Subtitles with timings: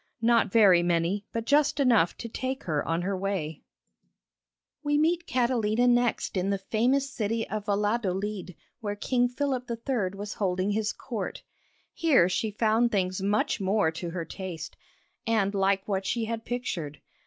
[0.23, 3.61] Not very many, but just enough to take her on her way.
[4.81, 10.17] We meet Catalina next in the famous city of Valladolid, where King Philip III.
[10.17, 11.43] was holding his court.
[11.93, 14.75] Here she found things much more to her taste,
[15.27, 16.99] and like what she had pictured.